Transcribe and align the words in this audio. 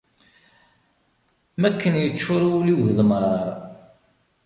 Mi 1.59 1.65
akken 1.67 1.93
yeččur 2.03 2.41
wul-iw 2.51 2.79
d 2.87 2.89
lemṛaṛ. 2.97 3.45